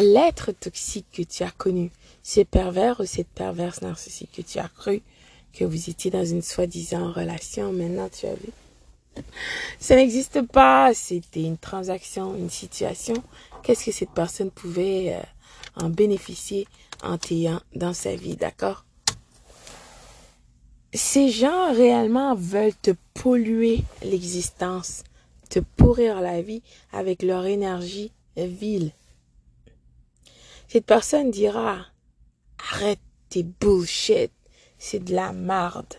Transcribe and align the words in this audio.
l'être 0.00 0.52
toxique 0.52 1.06
que 1.12 1.22
tu 1.22 1.42
as 1.42 1.50
connu, 1.50 1.90
ce 2.22 2.40
pervers 2.40 3.00
ou 3.00 3.04
cette 3.04 3.28
perverse 3.28 3.82
narcissique 3.82 4.32
que 4.32 4.42
tu 4.42 4.58
as 4.58 4.68
cru 4.68 5.02
que 5.52 5.64
vous 5.64 5.90
étiez 5.90 6.10
dans 6.10 6.24
une 6.24 6.42
soi-disant 6.42 7.12
relation, 7.12 7.72
maintenant 7.72 8.08
tu 8.08 8.26
as 8.26 8.34
vu? 8.34 8.48
Ça 9.78 9.96
n'existe 9.96 10.42
pas, 10.42 10.94
c'était 10.94 11.42
une 11.42 11.58
transaction, 11.58 12.34
une 12.34 12.50
situation. 12.50 13.14
Qu'est-ce 13.62 13.84
que 13.84 13.92
cette 13.92 14.12
personne 14.12 14.50
pouvait 14.50 15.14
euh, 15.14 15.84
en 15.84 15.90
bénéficier 15.90 16.66
en 17.02 17.18
t'ayant 17.18 17.60
dans 17.74 17.92
sa 17.92 18.14
vie, 18.14 18.36
d'accord? 18.36 18.84
Ces 20.94 21.30
gens 21.30 21.74
réellement 21.74 22.34
veulent 22.34 22.76
te 22.80 22.92
polluer 23.14 23.82
l'existence, 24.02 25.04
te 25.48 25.58
pourrir 25.58 26.20
la 26.20 26.42
vie 26.42 26.62
avec 26.92 27.22
leur 27.22 27.46
énergie 27.46 28.12
vile. 28.36 28.92
Cette 30.72 30.86
personne 30.86 31.30
dira, 31.30 31.84
arrête 32.70 32.98
tes 33.28 33.42
bullshit, 33.42 34.32
c'est 34.78 35.04
de 35.04 35.14
la 35.14 35.34
marde. 35.34 35.96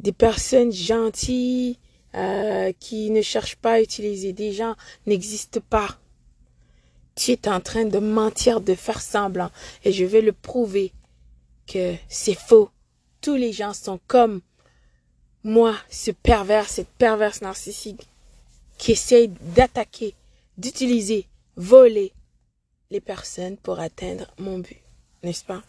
Des 0.00 0.10
personnes 0.10 0.72
gentilles 0.72 1.78
euh, 2.16 2.72
qui 2.80 3.10
ne 3.10 3.22
cherchent 3.22 3.54
pas 3.54 3.74
à 3.74 3.80
utiliser 3.80 4.32
des 4.32 4.50
gens 4.50 4.74
n'existent 5.06 5.60
pas. 5.70 5.96
Tu 7.14 7.30
es 7.30 7.48
en 7.48 7.60
train 7.60 7.84
de 7.84 8.00
mentir, 8.00 8.60
de 8.60 8.74
faire 8.74 9.00
semblant, 9.00 9.52
et 9.84 9.92
je 9.92 10.04
vais 10.04 10.22
le 10.22 10.32
prouver 10.32 10.92
que 11.68 11.94
c'est 12.08 12.34
faux. 12.34 12.68
Tous 13.20 13.36
les 13.36 13.52
gens 13.52 13.74
sont 13.74 14.00
comme 14.08 14.40
moi, 15.44 15.76
ce 15.88 16.10
pervers, 16.10 16.68
cette 16.68 16.90
perverse 16.98 17.42
narcissique 17.42 18.08
qui 18.76 18.90
essaye 18.90 19.28
d'attaquer, 19.28 20.16
d'utiliser, 20.58 21.28
voler, 21.54 22.12
les 22.92 23.00
personnes 23.00 23.56
pour 23.56 23.80
atteindre 23.80 24.26
mon 24.38 24.58
but, 24.58 24.82
n'est-ce 25.22 25.44
pas? 25.44 25.62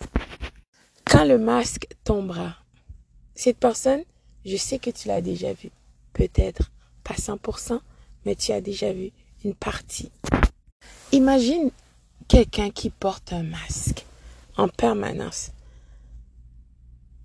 Quand 1.06 1.24
le 1.24 1.38
masque 1.38 1.88
tombera, 2.04 2.58
cette 3.34 3.58
personne, 3.58 4.04
je 4.46 4.58
sais 4.58 4.78
que 4.78 4.90
tu 4.90 5.08
l'as 5.08 5.22
déjà 5.22 5.54
vu, 5.54 5.72
peut-être 6.12 6.70
pas 7.02 7.14
100%, 7.14 7.80
mais 8.26 8.36
tu 8.36 8.52
as 8.52 8.60
déjà 8.60 8.92
vu 8.92 9.12
une 9.46 9.56
partie. 9.56 10.12
Imagine 11.14 11.72
quelqu'un 12.28 12.70
qui 12.72 12.90
porte 12.90 13.32
un 13.32 13.44
masque 13.44 14.06
en 14.58 14.68
permanence 14.68 15.52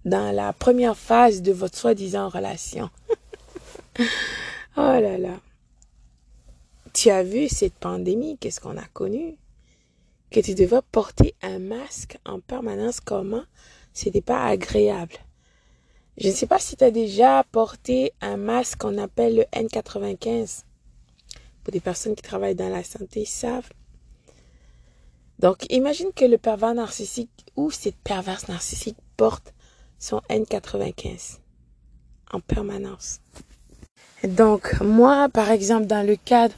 dans 0.04 0.32
la 0.32 0.52
première 0.52 0.96
phase 0.96 1.42
de 1.42 1.50
votre 1.50 1.76
soi-disant 1.76 2.28
relation. 2.28 2.88
oh 3.98 4.04
là 4.76 5.18
là. 5.18 5.40
Tu 6.94 7.10
as 7.10 7.24
vu 7.24 7.48
cette 7.48 7.74
pandémie, 7.74 8.38
qu'est-ce 8.38 8.60
qu'on 8.60 8.76
a 8.76 8.86
connu 8.92 9.36
que 10.30 10.40
tu 10.40 10.54
devais 10.54 10.80
porter 10.92 11.34
un 11.42 11.58
masque 11.58 12.18
en 12.24 12.40
permanence, 12.40 13.00
comment 13.00 13.44
c'était 13.92 14.20
pas 14.20 14.44
agréable? 14.44 15.16
Je 16.16 16.28
ne 16.28 16.32
sais 16.32 16.46
pas 16.46 16.58
si 16.58 16.76
tu 16.76 16.84
as 16.84 16.90
déjà 16.90 17.44
porté 17.52 18.12
un 18.20 18.36
masque 18.36 18.78
qu'on 18.78 18.98
appelle 18.98 19.36
le 19.36 19.42
N95. 19.52 20.64
Pour 21.62 21.72
des 21.72 21.80
personnes 21.80 22.14
qui 22.14 22.22
travaillent 22.22 22.54
dans 22.54 22.68
la 22.68 22.82
santé, 22.82 23.24
savent. 23.24 23.70
Donc, 25.38 25.70
imagine 25.70 26.12
que 26.12 26.24
le 26.24 26.36
pervers 26.36 26.74
narcissique 26.74 27.30
ou 27.54 27.70
cette 27.70 27.96
perverse 27.96 28.48
narcissique 28.48 28.96
porte 29.16 29.54
son 29.98 30.20
N95 30.28 31.38
en 32.32 32.40
permanence. 32.40 33.20
Donc, 34.24 34.80
moi, 34.80 35.28
par 35.28 35.50
exemple, 35.50 35.86
dans 35.86 36.04
le 36.04 36.16
cadre 36.16 36.54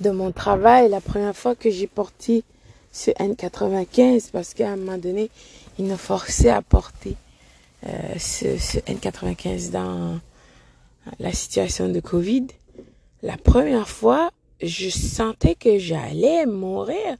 de 0.00 0.10
mon 0.10 0.32
travail, 0.32 0.88
la 0.88 1.00
première 1.00 1.36
fois 1.36 1.54
que 1.54 1.70
j'ai 1.70 1.86
porté 1.86 2.42
ce 2.92 3.10
N95 3.12 4.30
parce 4.32 4.54
qu'à 4.54 4.70
un 4.70 4.76
moment 4.76 4.98
donné, 4.98 5.30
il 5.78 5.86
nous 5.86 5.96
forçait 5.96 6.50
à 6.50 6.62
porter 6.62 7.16
euh, 7.86 7.90
ce, 8.18 8.58
ce, 8.58 8.78
N95 8.78 9.70
dans 9.70 10.20
la 11.18 11.32
situation 11.32 11.88
de 11.88 12.00
Covid. 12.00 12.46
La 13.22 13.36
première 13.36 13.88
fois, 13.88 14.30
je 14.62 14.88
sentais 14.88 15.54
que 15.54 15.78
j'allais 15.78 16.46
mourir. 16.46 17.16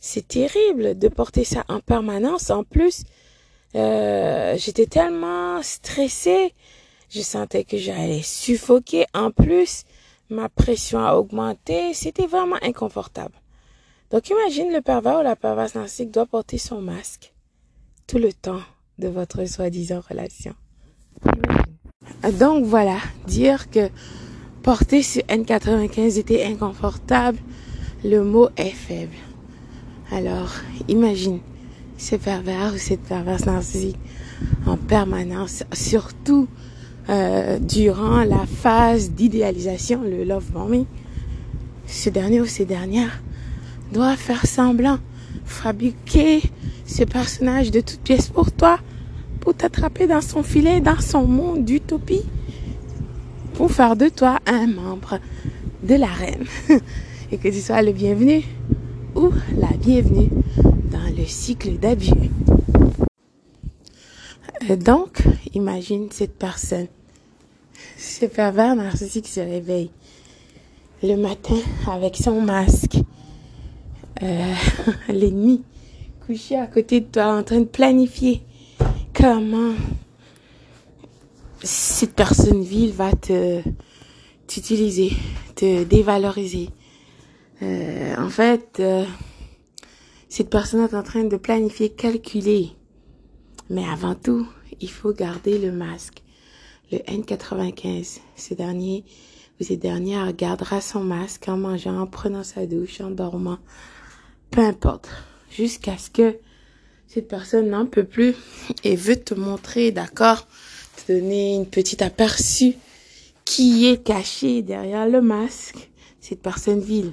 C'est 0.00 0.26
terrible 0.26 0.98
de 0.98 1.08
porter 1.08 1.44
ça 1.44 1.64
en 1.68 1.80
permanence. 1.80 2.50
En 2.50 2.64
plus, 2.64 3.04
euh, 3.74 4.56
j'étais 4.58 4.86
tellement 4.86 5.62
stressée. 5.62 6.54
Je 7.08 7.20
sentais 7.20 7.64
que 7.64 7.76
j'allais 7.76 8.22
suffoquer. 8.22 9.06
En 9.14 9.30
plus, 9.30 9.84
ma 10.28 10.48
pression 10.48 10.98
a 10.98 11.14
augmenté. 11.14 11.94
C'était 11.94 12.26
vraiment 12.26 12.58
inconfortable. 12.62 13.34
Donc 14.12 14.28
imagine 14.28 14.70
le 14.70 14.82
pervers 14.82 15.20
ou 15.20 15.22
la 15.22 15.36
perverse 15.36 15.74
narcissique 15.74 16.10
doit 16.10 16.26
porter 16.26 16.58
son 16.58 16.82
masque 16.82 17.32
tout 18.06 18.18
le 18.18 18.30
temps 18.30 18.60
de 18.98 19.08
votre 19.08 19.46
soi-disant 19.46 20.02
relation. 20.06 20.52
Donc 22.38 22.66
voilà, 22.66 22.98
dire 23.26 23.70
que 23.70 23.88
porter 24.62 25.02
ce 25.02 25.20
N95 25.20 26.18
était 26.18 26.44
inconfortable, 26.44 27.38
le 28.04 28.22
mot 28.22 28.50
est 28.58 28.70
faible. 28.70 29.14
Alors 30.10 30.52
imagine 30.88 31.40
ce 31.96 32.16
pervers 32.16 32.74
ou 32.74 32.78
cette 32.78 33.04
perverse 33.04 33.46
narcissique 33.46 33.98
en 34.66 34.76
permanence, 34.76 35.64
surtout 35.72 36.48
euh, 37.08 37.58
durant 37.58 38.24
la 38.24 38.44
phase 38.44 39.12
d'idéalisation, 39.12 40.02
le 40.02 40.24
love 40.24 40.50
bombing. 40.52 40.84
Ce 41.86 42.10
dernier 42.10 42.40
ou 42.40 42.46
ces 42.46 42.64
dernières 42.66 43.22
doit 43.92 44.16
faire 44.16 44.46
semblant, 44.46 44.98
fabriquer 45.44 46.42
ce 46.86 47.04
personnage 47.04 47.70
de 47.70 47.80
toutes 47.80 48.00
pièces 48.00 48.28
pour 48.28 48.50
toi, 48.50 48.78
pour 49.40 49.54
t'attraper 49.54 50.06
dans 50.06 50.20
son 50.20 50.42
filet, 50.42 50.80
dans 50.80 51.00
son 51.00 51.26
monde 51.26 51.64
d'utopie, 51.64 52.22
pour 53.54 53.70
faire 53.70 53.96
de 53.96 54.08
toi 54.08 54.38
un 54.46 54.66
membre 54.66 55.18
de 55.82 55.94
la 55.94 56.06
reine. 56.06 56.44
Et 57.30 57.38
que 57.38 57.48
tu 57.48 57.60
sois 57.60 57.82
le 57.82 57.92
bienvenu 57.92 58.42
ou 59.14 59.30
la 59.56 59.74
bienvenue 59.78 60.28
dans 60.90 61.16
le 61.16 61.24
cycle 61.26 61.78
d'adieu. 61.78 62.14
Donc, 64.76 65.22
imagine 65.54 66.08
cette 66.10 66.38
personne, 66.38 66.86
ce 67.98 68.26
pervers 68.26 68.76
narcissique 68.76 69.26
se 69.26 69.40
réveille 69.40 69.90
le 71.02 71.16
matin 71.16 71.58
avec 71.90 72.16
son 72.16 72.40
masque, 72.40 73.01
euh, 74.22 74.54
l'ennemi 75.08 75.62
couché 76.26 76.56
à 76.56 76.66
côté 76.66 77.00
de 77.00 77.06
toi 77.06 77.36
en 77.36 77.42
train 77.42 77.60
de 77.60 77.66
planifier 77.66 78.42
comment 79.14 79.74
cette 81.62 82.14
personne 82.14 82.62
vile 82.62 82.92
va 82.92 83.12
te 83.12 83.62
t'utiliser, 84.46 85.12
te 85.54 85.84
dévaloriser. 85.84 86.68
Euh, 87.62 88.14
en 88.18 88.28
fait, 88.28 88.78
euh, 88.80 89.04
cette 90.28 90.50
personne 90.50 90.80
est 90.82 90.94
en 90.94 91.02
train 91.02 91.24
de 91.24 91.36
planifier, 91.36 91.90
calculer. 91.90 92.72
Mais 93.70 93.84
avant 93.84 94.14
tout, 94.14 94.46
il 94.80 94.90
faut 94.90 95.12
garder 95.12 95.58
le 95.58 95.72
masque. 95.72 96.22
Le 96.90 96.98
N95, 96.98 98.18
ce 98.36 98.54
dernier, 98.54 99.04
ou 99.58 99.64
cette 99.64 99.80
dernière 99.80 100.32
gardera 100.34 100.80
son 100.80 101.02
masque 101.02 101.48
en 101.48 101.56
mangeant, 101.56 102.00
en 102.00 102.06
prenant 102.06 102.42
sa 102.42 102.66
douche, 102.66 103.00
en 103.00 103.10
dormant, 103.10 103.58
peu 104.52 104.60
importe, 104.60 105.08
jusqu'à 105.50 105.96
ce 105.96 106.10
que 106.10 106.36
cette 107.08 107.26
personne 107.26 107.70
n'en 107.70 107.86
peut 107.86 108.04
plus 108.04 108.34
et 108.84 108.96
veut 108.96 109.16
te 109.16 109.32
montrer, 109.34 109.90
d'accord, 109.90 110.46
te 110.96 111.12
donner 111.12 111.56
une 111.56 111.66
petite 111.66 112.02
aperçu 112.02 112.74
qui 113.46 113.86
est 113.88 114.02
caché 114.04 114.62
derrière 114.62 115.08
le 115.08 115.22
masque, 115.22 115.90
cette 116.20 116.42
personne 116.42 116.80
vile. 116.80 117.12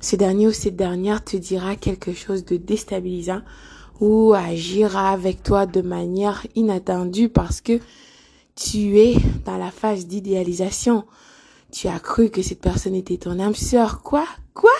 Ce 0.00 0.14
dernier 0.14 0.46
ou 0.46 0.52
cette 0.52 0.76
dernière 0.76 1.24
te 1.24 1.36
dira 1.36 1.74
quelque 1.74 2.12
chose 2.12 2.44
de 2.44 2.56
déstabilisant 2.56 3.42
ou 4.00 4.32
agira 4.32 5.10
avec 5.10 5.42
toi 5.42 5.66
de 5.66 5.80
manière 5.80 6.46
inattendue 6.54 7.28
parce 7.28 7.60
que 7.60 7.80
tu 8.54 8.98
es 8.98 9.16
dans 9.44 9.58
la 9.58 9.70
phase 9.72 10.06
d'idéalisation. 10.06 11.04
Tu 11.72 11.88
as 11.88 11.98
cru 11.98 12.30
que 12.30 12.42
cette 12.42 12.60
personne 12.60 12.94
était 12.94 13.16
ton 13.16 13.40
âme 13.40 13.54
sœur. 13.54 14.02
Quoi? 14.02 14.26
Quoi? 14.54 14.70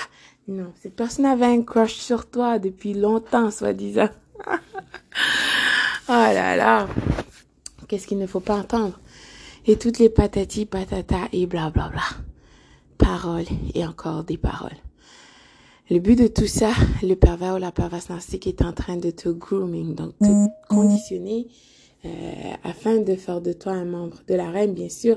Non, 0.53 0.71
cette 0.83 0.95
personne 0.95 1.25
avait 1.25 1.47
un 1.47 1.63
crush 1.63 1.95
sur 1.95 2.29
toi 2.29 2.59
depuis 2.59 2.93
longtemps, 2.93 3.51
soi-disant. 3.51 4.11
oh 4.49 4.53
là 6.09 6.57
là. 6.57 6.87
Qu'est-ce 7.89 8.07
qu'il 8.07 8.19
ne 8.19 8.27
faut 8.27 8.41
pas 8.41 8.57
entendre? 8.57 9.01
Et 9.65 9.79
toutes 9.79 9.99
les 9.99 10.11
patatis, 10.11 10.67
patata 10.67 11.21
et 11.33 11.47
blablabla. 11.47 11.89
Bla 11.89 11.91
bla. 11.91 12.03
Paroles 12.99 13.47
et 13.75 13.87
encore 13.87 14.25
des 14.25 14.37
paroles. 14.37 14.77
Le 15.89 16.01
but 16.01 16.19
de 16.19 16.27
tout 16.27 16.47
ça, 16.47 16.73
le 17.03 17.15
pervers 17.15 17.55
ou 17.55 17.59
la 17.59 17.73
perverse 17.73 18.11
narcissique 18.11 18.47
est 18.47 18.61
en 18.61 18.73
train 18.75 18.99
de 18.99 19.11
te 19.11 19.31
grooming, 19.31 19.95
donc 19.95 20.19
te 20.19 20.49
conditionner 20.69 21.49
euh, 22.05 22.09
afin 22.63 22.99
de 22.99 23.15
faire 23.15 23.41
de 23.41 23.55
toi 23.55 23.73
un 23.73 23.87
membre 23.87 24.19
de 24.29 24.35
la 24.35 24.51
reine, 24.51 24.75
bien 24.75 24.91
sûr, 24.91 25.17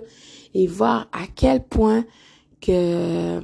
et 0.53 0.65
voir 0.65 1.09
à 1.11 1.27
quel 1.35 1.61
point 1.61 2.05
que 2.61 3.41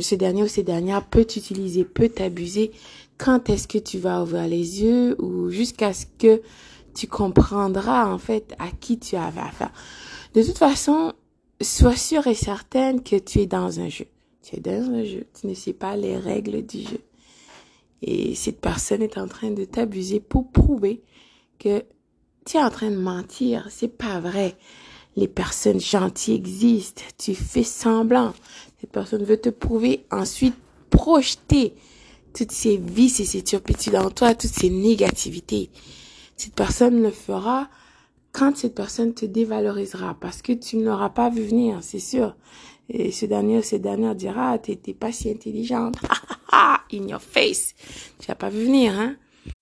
ce 0.00 0.14
dernier 0.14 0.42
ou 0.42 0.48
ces 0.48 0.62
dernières 0.62 1.04
peut 1.06 1.24
t'utiliser, 1.24 1.84
peut 1.84 2.08
t'abuser, 2.08 2.72
quand 3.18 3.50
est-ce 3.50 3.68
que 3.68 3.78
tu 3.78 3.98
vas 3.98 4.22
ouvrir 4.22 4.46
les 4.46 4.82
yeux 4.82 5.20
ou 5.20 5.50
jusqu'à 5.50 5.92
ce 5.92 6.06
que 6.18 6.42
tu 6.94 7.06
comprendras 7.06 8.06
en 8.06 8.18
fait 8.18 8.54
à 8.58 8.70
qui 8.70 8.98
tu 8.98 9.16
avais 9.16 9.40
affaire? 9.40 9.72
De 10.34 10.42
toute 10.42 10.58
façon, 10.58 11.12
sois 11.60 11.96
sûre 11.96 12.26
et 12.26 12.34
certaine 12.34 13.02
que 13.02 13.16
tu 13.16 13.40
es 13.40 13.46
dans 13.46 13.80
un 13.80 13.88
jeu. 13.88 14.06
Tu 14.42 14.56
es 14.56 14.60
dans 14.60 14.90
un 14.90 15.04
jeu, 15.04 15.26
tu 15.38 15.46
ne 15.46 15.54
sais 15.54 15.72
pas 15.72 15.96
les 15.96 16.16
règles 16.16 16.64
du 16.64 16.80
jeu. 16.80 17.00
Et 18.02 18.34
cette 18.34 18.60
personne 18.60 19.02
est 19.02 19.18
en 19.18 19.28
train 19.28 19.50
de 19.50 19.64
t'abuser 19.64 20.20
pour 20.20 20.50
prouver 20.50 21.02
que 21.58 21.84
tu 22.46 22.56
es 22.56 22.62
en 22.62 22.70
train 22.70 22.90
de 22.90 22.96
mentir. 22.96 23.66
C'est 23.70 23.96
pas 23.98 24.20
vrai. 24.20 24.56
Les 25.16 25.28
personnes 25.28 25.80
gentilles 25.80 26.34
existent. 26.34 27.02
Tu 27.18 27.34
fais 27.34 27.64
semblant. 27.64 28.32
Cette 28.80 28.90
personne 28.90 29.24
veut 29.24 29.40
te 29.40 29.50
prouver, 29.50 30.04
ensuite 30.10 30.54
projeter 30.90 31.74
toutes 32.34 32.52
ces 32.52 32.76
vices 32.76 33.20
et 33.20 33.24
ces 33.24 33.42
turpitudes 33.42 33.96
en 33.96 34.10
toi, 34.10 34.34
toutes 34.34 34.50
ces 34.50 34.70
négativités. 34.70 35.70
Cette 36.36 36.54
personne 36.54 37.02
le 37.02 37.10
fera 37.10 37.68
quand 38.32 38.56
cette 38.56 38.74
personne 38.74 39.12
te 39.12 39.26
dévalorisera 39.26 40.16
parce 40.20 40.40
que 40.40 40.52
tu 40.52 40.76
ne 40.76 40.84
l'auras 40.84 41.10
pas 41.10 41.30
vu 41.30 41.42
venir, 41.42 41.78
c'est 41.82 41.98
sûr. 41.98 42.36
Et 42.88 43.12
ce 43.12 43.26
dernier 43.26 43.58
ou 43.58 43.62
cette 43.62 43.82
dernière 43.82 44.14
dira, 44.14 44.58
t'es 44.58 44.76
pas 44.94 45.12
si 45.12 45.30
intelligente. 45.30 45.96
In 46.92 47.06
your 47.06 47.20
face. 47.20 47.74
Tu 48.18 48.28
n'as 48.28 48.34
pas 48.34 48.48
vu 48.48 48.64
venir, 48.64 48.98
hein. 48.98 49.16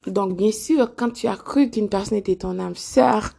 Donc, 0.06 0.36
bien 0.36 0.50
sûr, 0.50 0.94
quand 0.96 1.10
tu 1.10 1.26
as 1.26 1.36
cru 1.36 1.70
qu'une 1.70 1.90
personne 1.90 2.18
était 2.18 2.36
ton 2.36 2.58
âme 2.58 2.74
sœur, 2.74 3.34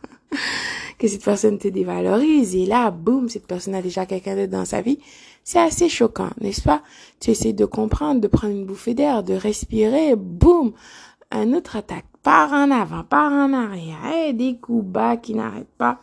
que 0.99 1.07
cette 1.07 1.23
personne 1.23 1.57
te 1.57 1.67
dévalorise, 1.67 2.55
et 2.55 2.65
là, 2.65 2.91
boum, 2.91 3.29
cette 3.29 3.47
personne 3.47 3.73
a 3.73 3.81
déjà 3.81 4.05
quelqu'un 4.05 4.35
d'autre 4.35 4.51
dans 4.51 4.65
sa 4.65 4.81
vie, 4.81 4.99
c'est 5.43 5.59
assez 5.59 5.89
choquant, 5.89 6.29
n'est-ce 6.41 6.61
pas? 6.61 6.83
Tu 7.19 7.31
essaies 7.31 7.53
de 7.53 7.65
comprendre, 7.65 8.21
de 8.21 8.27
prendre 8.27 8.53
une 8.53 8.65
bouffée 8.65 8.93
d'air, 8.93 9.23
de 9.23 9.33
respirer, 9.33 10.15
boum, 10.15 10.73
un 11.31 11.53
autre 11.53 11.77
attaque. 11.77 12.05
Par 12.21 12.51
en 12.51 12.69
avant, 12.69 13.03
par 13.03 13.31
en 13.31 13.53
arrière, 13.53 14.27
et 14.27 14.33
des 14.33 14.57
coups 14.57 14.85
bas 14.85 15.15
qui 15.15 15.33
n'arrêtent 15.33 15.73
pas. 15.77 16.01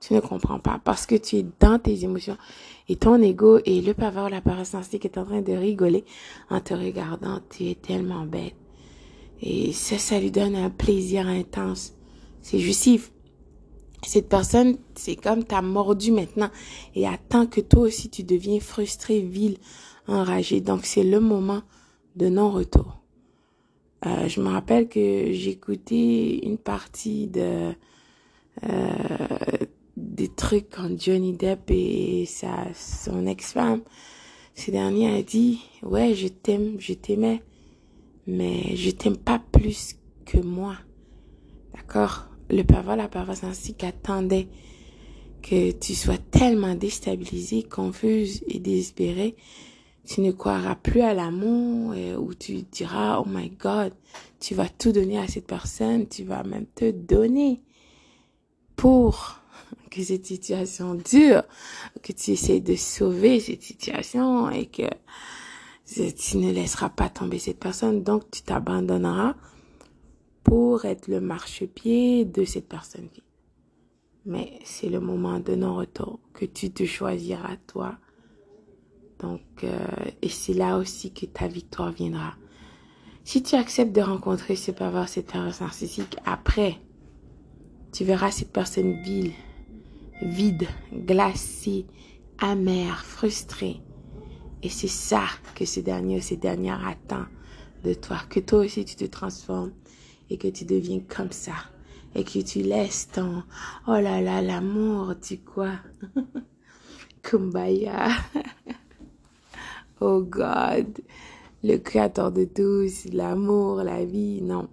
Tu 0.00 0.14
ne 0.14 0.20
comprends 0.20 0.58
pas 0.58 0.80
parce 0.82 1.04
que 1.04 1.14
tu 1.14 1.36
es 1.36 1.46
dans 1.60 1.78
tes 1.78 2.04
émotions 2.04 2.38
et 2.88 2.96
ton 2.96 3.20
ego 3.20 3.58
et 3.66 3.82
le 3.82 3.92
pavard, 3.92 4.30
la 4.30 4.40
qui 4.40 4.96
est 4.96 5.18
en 5.18 5.26
train 5.26 5.42
de 5.42 5.52
rigoler 5.52 6.04
en 6.48 6.60
te 6.60 6.72
regardant. 6.72 7.40
Tu 7.50 7.68
es 7.68 7.74
tellement 7.74 8.24
bête. 8.24 8.54
Et 9.42 9.72
ça, 9.72 9.98
ça 9.98 10.18
lui 10.18 10.30
donne 10.30 10.56
un 10.56 10.70
plaisir 10.70 11.28
intense. 11.28 11.92
C'est 12.40 12.58
justif 12.58 13.12
cette 14.08 14.28
personne, 14.28 14.76
c'est 14.94 15.16
comme 15.16 15.44
t'as 15.44 15.62
mordu 15.62 16.10
maintenant 16.10 16.50
et 16.94 17.06
attend 17.06 17.46
que 17.46 17.60
toi 17.60 17.82
aussi 17.82 18.08
tu 18.08 18.22
deviens 18.22 18.60
frustré, 18.60 19.20
vil, 19.20 19.58
enragé. 20.06 20.60
Donc 20.60 20.86
c'est 20.86 21.04
le 21.04 21.20
moment 21.20 21.62
de 22.16 22.28
non-retour. 22.28 23.00
Euh, 24.06 24.28
je 24.28 24.40
me 24.40 24.48
rappelle 24.48 24.88
que 24.88 25.32
j'écoutais 25.32 26.38
une 26.42 26.56
partie 26.56 27.26
de 27.26 27.72
euh, 28.64 29.66
des 29.96 30.28
trucs 30.28 30.70
quand 30.70 30.98
Johnny 30.98 31.34
Depp 31.34 31.70
et 31.70 32.24
sa 32.26 32.72
son 32.74 33.26
ex-femme. 33.26 33.82
Ce 34.54 34.70
dernier 34.70 35.18
a 35.18 35.22
dit 35.22 35.60
ouais 35.82 36.14
je 36.14 36.28
t'aime, 36.28 36.76
je 36.78 36.94
t'aimais, 36.94 37.42
mais 38.26 38.74
je 38.76 38.90
t'aime 38.90 39.18
pas 39.18 39.40
plus 39.52 39.96
que 40.24 40.38
moi. 40.38 40.76
D'accord? 41.74 42.29
Le 42.50 42.64
pervers, 42.64 42.96
la 42.96 43.08
perverse 43.08 43.44
ainsi 43.44 43.74
qu'attendait 43.74 44.48
que 45.42 45.72
tu 45.72 45.94
sois 45.94 46.18
tellement 46.18 46.74
déstabilisé, 46.74 47.62
confuse 47.62 48.42
et 48.48 48.58
désespéré, 48.58 49.36
tu 50.06 50.20
ne 50.20 50.32
croiras 50.32 50.74
plus 50.74 51.02
à 51.02 51.14
l'amour 51.14 51.94
euh, 51.96 52.16
ou 52.16 52.34
tu 52.34 52.62
diras, 52.62 53.20
oh 53.20 53.24
my 53.28 53.50
God, 53.50 53.92
tu 54.40 54.54
vas 54.54 54.68
tout 54.68 54.92
donner 54.92 55.18
à 55.18 55.28
cette 55.28 55.46
personne, 55.46 56.08
tu 56.08 56.24
vas 56.24 56.42
même 56.42 56.66
te 56.66 56.90
donner 56.90 57.62
pour 58.76 59.40
que 59.90 60.02
cette 60.02 60.26
situation 60.26 60.94
dure, 60.94 61.42
que 62.02 62.12
tu 62.12 62.32
essaies 62.32 62.60
de 62.60 62.74
sauver 62.74 63.40
cette 63.40 63.62
situation 63.62 64.50
et 64.50 64.66
que 64.66 64.88
tu 65.86 66.36
ne 66.38 66.52
laisseras 66.52 66.88
pas 66.88 67.08
tomber 67.08 67.38
cette 67.38 67.58
personne, 67.58 68.02
donc 68.02 68.30
tu 68.30 68.42
t'abandonneras 68.42 69.34
pour 70.42 70.84
être 70.84 71.08
le 71.08 71.20
marchepied 71.20 72.24
de 72.24 72.44
cette 72.44 72.68
personne 72.68 73.08
vie. 73.12 73.22
Mais 74.26 74.58
c'est 74.64 74.88
le 74.88 75.00
moment 75.00 75.40
de 75.40 75.54
non-retour 75.54 76.20
que 76.34 76.44
tu 76.44 76.70
te 76.70 76.84
choisiras 76.84 77.56
toi. 77.66 77.96
Donc, 79.18 79.40
euh, 79.64 79.86
et 80.22 80.28
c'est 80.28 80.54
là 80.54 80.78
aussi 80.78 81.12
que 81.12 81.26
ta 81.26 81.46
victoire 81.46 81.92
viendra. 81.92 82.34
Si 83.24 83.42
tu 83.42 83.54
acceptes 83.54 83.94
de 83.94 84.00
rencontrer 84.00 84.56
ce 84.56 84.70
pervers, 84.70 85.08
cette 85.08 85.26
personne 85.26 85.66
narcissique, 85.66 86.16
après, 86.24 86.78
tu 87.92 88.04
verras 88.04 88.30
cette 88.30 88.52
personne 88.52 89.00
vile, 89.02 89.32
vide, 90.22 90.66
glacée, 90.92 91.86
amère, 92.38 93.04
frustrée. 93.04 93.80
Et 94.62 94.68
c'est 94.68 94.88
ça 94.88 95.24
que 95.54 95.64
ce 95.64 95.80
dernier 95.80 96.18
ou 96.18 96.20
ces 96.20 96.36
dernières 96.36 96.86
attend 96.86 97.24
de 97.84 97.94
toi. 97.94 98.18
Que 98.28 98.40
toi 98.40 98.60
aussi 98.60 98.84
tu 98.84 98.96
te 98.96 99.04
transformes 99.04 99.72
et 100.30 100.38
que 100.38 100.48
tu 100.48 100.64
deviens 100.64 101.00
comme 101.00 101.32
ça 101.32 101.54
et 102.14 102.24
que 102.24 102.40
tu 102.40 102.62
laisses 102.62 103.08
ton 103.12 103.42
oh 103.86 103.92
là 104.00 104.20
là 104.20 104.42
l'amour 104.42 105.14
tu 105.20 105.38
quoi? 105.38 105.72
Kumbaya. 107.22 108.08
Oh 110.02 110.22
God. 110.22 111.02
Le 111.62 111.76
créateur 111.76 112.32
de 112.32 112.44
tous 112.44 113.04
l'amour 113.12 113.82
la 113.82 114.02
vie 114.06 114.40
non. 114.40 114.70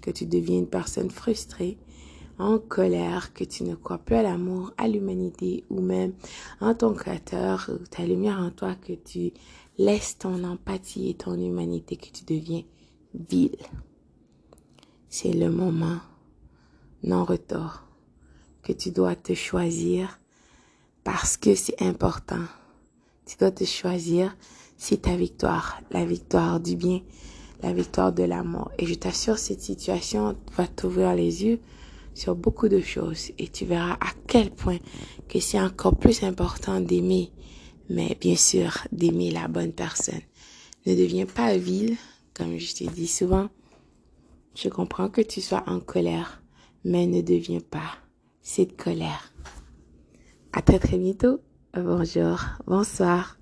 Que 0.00 0.12
tu 0.12 0.26
deviens 0.26 0.58
une 0.60 0.68
personne 0.68 1.10
frustrée 1.10 1.76
en 2.38 2.58
colère, 2.58 3.32
que 3.32 3.42
tu 3.42 3.64
ne 3.64 3.74
crois 3.74 3.98
plus 3.98 4.14
à 4.14 4.22
l'amour, 4.22 4.72
à 4.76 4.86
l'humanité 4.86 5.64
ou 5.70 5.80
même 5.80 6.12
en 6.60 6.74
ton 6.74 6.94
créateur, 6.94 7.68
ta 7.90 8.04
lumière 8.04 8.38
en 8.38 8.50
toi, 8.50 8.76
que 8.76 8.92
tu 8.92 9.32
laisses 9.76 10.18
ton 10.18 10.44
empathie 10.44 11.10
et 11.10 11.14
ton 11.14 11.34
humanité, 11.34 11.96
que 11.96 12.10
tu 12.12 12.24
deviens 12.24 12.62
vil 13.14 13.56
c'est 15.16 15.32
le 15.32 15.48
moment 15.48 16.00
non 17.04 17.24
retour 17.24 17.84
que 18.64 18.72
tu 18.72 18.90
dois 18.90 19.14
te 19.14 19.32
choisir 19.32 20.18
parce 21.04 21.36
que 21.36 21.54
c'est 21.54 21.80
important. 21.80 22.42
Tu 23.24 23.36
dois 23.38 23.52
te 23.52 23.62
choisir, 23.62 24.36
c'est 24.76 25.02
ta 25.02 25.14
victoire, 25.14 25.80
la 25.92 26.04
victoire 26.04 26.58
du 26.58 26.74
bien, 26.74 27.00
la 27.62 27.72
victoire 27.72 28.12
de 28.12 28.24
l'amour. 28.24 28.72
Et 28.76 28.86
je 28.86 28.94
t'assure, 28.94 29.38
cette 29.38 29.60
situation 29.60 30.36
va 30.56 30.66
t'ouvrir 30.66 31.14
les 31.14 31.44
yeux 31.44 31.60
sur 32.12 32.34
beaucoup 32.34 32.66
de 32.66 32.80
choses 32.80 33.30
et 33.38 33.46
tu 33.46 33.66
verras 33.66 33.92
à 34.00 34.10
quel 34.26 34.50
point 34.50 34.78
que 35.28 35.38
c'est 35.38 35.60
encore 35.60 35.96
plus 35.96 36.24
important 36.24 36.80
d'aimer, 36.80 37.30
mais 37.88 38.18
bien 38.20 38.34
sûr 38.34 38.78
d'aimer 38.90 39.30
la 39.30 39.46
bonne 39.46 39.72
personne. 39.72 40.22
Ne 40.86 40.96
deviens 40.96 41.26
pas 41.26 41.56
vil, 41.56 41.96
comme 42.34 42.58
je 42.58 42.74
te 42.74 42.82
dis 42.90 43.06
souvent. 43.06 43.48
Je 44.54 44.68
comprends 44.68 45.08
que 45.08 45.20
tu 45.20 45.40
sois 45.40 45.64
en 45.66 45.80
colère, 45.80 46.42
mais 46.84 47.06
ne 47.06 47.22
deviens 47.22 47.60
pas 47.60 47.98
cette 48.40 48.76
colère. 48.76 49.32
À 50.52 50.62
très 50.62 50.78
très 50.78 50.98
bientôt. 50.98 51.40
Bonjour, 51.74 52.40
bonsoir. 52.66 53.36